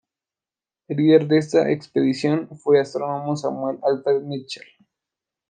[0.87, 4.65] El líder de esta expedición fue el astrónomo Samuel Alfred Mitchell.